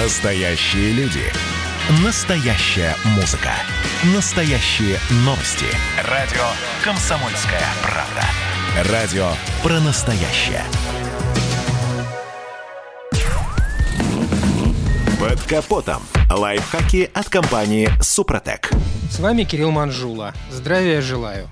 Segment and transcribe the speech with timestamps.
[0.00, 1.24] Настоящие люди.
[2.04, 3.50] Настоящая музыка.
[4.14, 5.66] Настоящие новости.
[6.08, 6.44] Радио
[6.84, 8.92] «Комсомольская правда».
[8.92, 9.28] Радио
[9.60, 10.62] про настоящее.
[15.18, 16.04] Под капотом.
[16.30, 18.70] Лайфхаки от компании «Супротек».
[19.10, 20.32] С вами Кирилл Манжула.
[20.48, 21.48] Здравия желаю.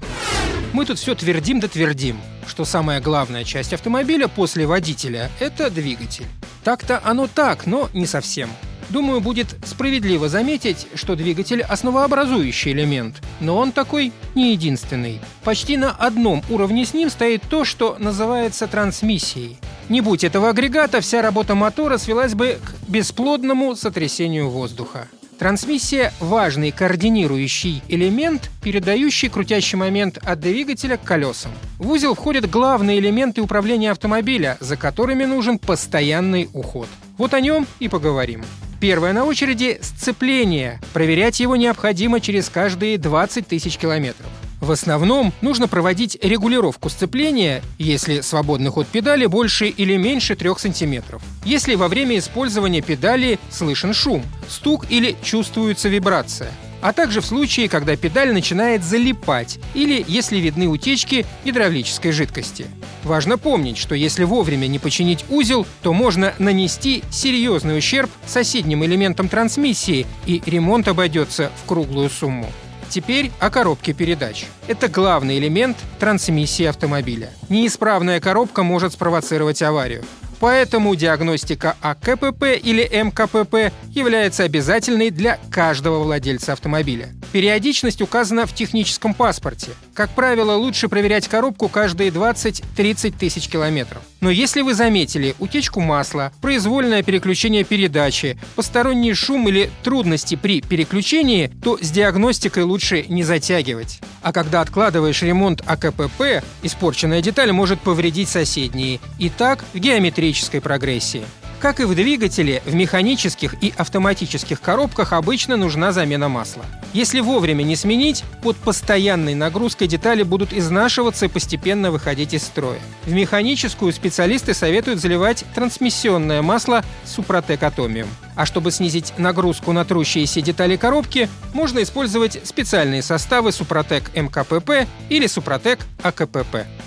[0.72, 6.26] Мы тут все твердим да твердим, что самая главная часть автомобиля после водителя– это двигатель.
[6.66, 8.50] Так-то оно так, но не совсем.
[8.88, 15.21] Думаю, будет справедливо заметить, что двигатель– основообразующий элемент, но он такой не единственный.
[15.44, 19.58] Почти на одном уровне с ним стоит то, что называется трансмиссией.
[19.88, 25.07] Не будь этого агрегата, вся работа мотора свелась бы к бесплодному сотрясению воздуха.
[25.39, 31.53] Трансмиссия– важный координирующий элемент, передающий крутящий момент от двигателя к колесам.
[31.79, 36.89] В узел входят главные элементы управления автомобиля, за которыми нужен постоянный уход.
[37.19, 38.44] Вот о нем и поговорим.
[38.80, 40.80] Первое на очереди– сцепление.
[40.94, 44.27] Проверять его необходимо через каждые 20 тысяч километров.
[44.60, 51.20] В основном нужно проводить регулировку сцепления, если свободный ход педали больше или меньше 3 см.
[51.44, 57.68] Если во время использования педали слышен шум, стук или чувствуется вибрация а также в случае,
[57.68, 62.66] когда педаль начинает залипать или если видны утечки гидравлической жидкости.
[63.02, 69.28] Важно помнить, что если вовремя не починить узел, то можно нанести серьезный ущерб соседним элементам
[69.28, 72.52] трансмиссии, и ремонт обойдется в круглую сумму.
[72.88, 74.46] Теперь о коробке передач.
[74.68, 77.30] Это главный элемент трансмиссии автомобиля.
[77.48, 80.04] Неисправная коробка может спровоцировать аварию.
[80.38, 87.14] Поэтому диагностика АКПП или МКПП является обязательной для каждого владельца автомобиля.
[87.32, 89.72] Периодичность указана в техническом паспорте.
[89.94, 94.02] Как правило, лучше проверять коробку каждые 20-30 тысяч километров.
[94.20, 101.50] Но если вы заметили утечку масла, произвольное переключение передачи, посторонний шум или трудности при переключении,
[101.62, 104.00] то с диагностикой лучше не затягивать.
[104.22, 109.00] А когда откладываешь ремонт АКПП, испорченная деталь может повредить соседние.
[109.19, 111.22] И так в геометрической прогрессии.
[111.59, 116.65] Как и в двигателе, в механических и автоматических коробках обычно нужна замена масла.
[116.93, 122.78] Если вовремя не сменить, под постоянной нагрузкой детали будут изнашиваться и постепенно выходить из строя.
[123.05, 128.09] В механическую специалисты советуют заливать трансмиссионное масло Супротек Атомиум.
[128.34, 135.27] А чтобы снизить нагрузку на трущиеся детали коробки, можно использовать специальные составы Супротек МКПП или
[135.27, 136.67] Супротек АКПП.